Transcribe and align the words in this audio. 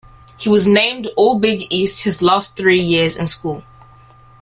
He 0.39 0.49
was 0.49 0.65
named 0.65 1.09
All-Big 1.15 1.67
East 1.69 2.05
his 2.05 2.23
last 2.23 2.57
three 2.57 2.79
years 2.81 3.15
in 3.15 3.27
school. 3.27 3.61